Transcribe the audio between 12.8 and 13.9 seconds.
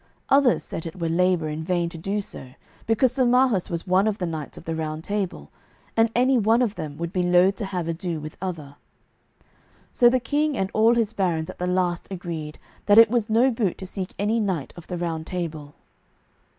that it was no boot to